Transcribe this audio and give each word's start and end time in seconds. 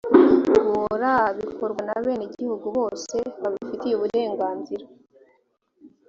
guoraa 0.69 1.25
bikorwa 1.39 1.81
n’abenegihugu 1.87 2.67
bose 2.77 3.15
babifitiye 3.41 3.93
uburenganzira 3.95 4.85